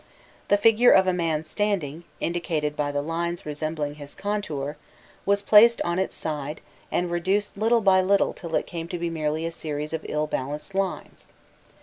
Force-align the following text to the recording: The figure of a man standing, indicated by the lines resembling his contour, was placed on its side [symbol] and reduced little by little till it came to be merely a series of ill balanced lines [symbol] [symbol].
The 0.47 0.57
figure 0.57 0.89
of 0.91 1.05
a 1.05 1.13
man 1.13 1.43
standing, 1.43 2.05
indicated 2.19 2.75
by 2.75 2.91
the 2.91 3.03
lines 3.03 3.45
resembling 3.45 3.93
his 4.01 4.15
contour, 4.15 4.75
was 5.27 5.43
placed 5.43 5.79
on 5.83 5.99
its 5.99 6.15
side 6.15 6.61
[symbol] 6.89 6.97
and 7.03 7.11
reduced 7.11 7.55
little 7.55 7.81
by 7.81 8.01
little 8.01 8.33
till 8.33 8.55
it 8.55 8.65
came 8.65 8.87
to 8.87 8.97
be 8.97 9.11
merely 9.11 9.45
a 9.45 9.51
series 9.51 9.93
of 9.93 10.03
ill 10.09 10.25
balanced 10.25 10.73
lines 10.73 11.19
[symbol] 11.27 11.33
[symbol]. 11.33 11.35